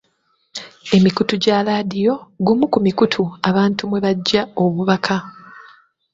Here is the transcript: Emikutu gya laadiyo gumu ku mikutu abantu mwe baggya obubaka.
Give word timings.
Emikutu 0.97 1.33
gya 1.43 1.57
laadiyo 1.67 2.13
gumu 2.45 2.65
ku 2.73 2.79
mikutu 2.85 3.21
abantu 3.49 3.81
mwe 3.89 3.99
baggya 4.05 4.41
obubaka. 4.63 5.15